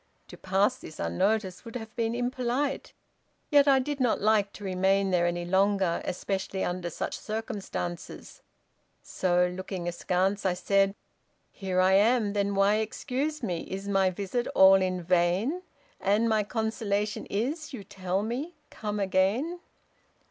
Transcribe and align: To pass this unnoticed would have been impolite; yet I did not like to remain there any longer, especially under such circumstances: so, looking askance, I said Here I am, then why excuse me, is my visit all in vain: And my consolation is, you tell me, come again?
To 0.29 0.35
pass 0.35 0.77
this 0.79 0.99
unnoticed 0.99 1.63
would 1.63 1.75
have 1.75 1.95
been 1.95 2.15
impolite; 2.15 2.91
yet 3.51 3.67
I 3.67 3.77
did 3.77 3.99
not 3.99 4.19
like 4.19 4.51
to 4.53 4.63
remain 4.63 5.11
there 5.11 5.27
any 5.27 5.45
longer, 5.45 6.01
especially 6.03 6.63
under 6.63 6.89
such 6.89 7.19
circumstances: 7.19 8.41
so, 9.03 9.45
looking 9.55 9.87
askance, 9.87 10.43
I 10.43 10.55
said 10.55 10.95
Here 11.51 11.79
I 11.79 11.93
am, 11.93 12.33
then 12.33 12.55
why 12.55 12.77
excuse 12.77 13.43
me, 13.43 13.59
is 13.69 13.87
my 13.87 14.09
visit 14.09 14.47
all 14.55 14.81
in 14.81 15.03
vain: 15.03 15.61
And 15.99 16.27
my 16.27 16.41
consolation 16.45 17.27
is, 17.27 17.71
you 17.71 17.83
tell 17.83 18.23
me, 18.23 18.55
come 18.71 18.99
again? 18.99 19.59